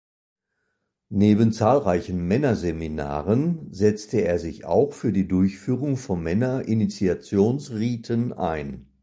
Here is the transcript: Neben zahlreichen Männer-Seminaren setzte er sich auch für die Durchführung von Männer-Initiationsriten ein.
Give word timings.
Neben 1.11 1.53
zahlreichen 1.53 2.27
Männer-Seminaren 2.27 3.67
setzte 3.71 4.21
er 4.21 4.39
sich 4.39 4.65
auch 4.65 4.93
für 4.93 5.13
die 5.13 5.27
Durchführung 5.27 5.95
von 5.95 6.23
Männer-Initiationsriten 6.23 8.33
ein. 8.33 8.87